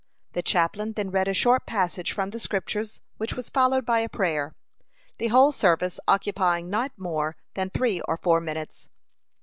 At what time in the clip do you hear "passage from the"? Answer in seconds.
1.67-2.39